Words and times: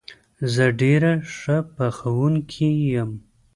زه 0.53 0.65
ډېره 0.81 1.11
ښه 1.35 1.57
پخوونکې 1.75 2.69
یم 2.93 3.11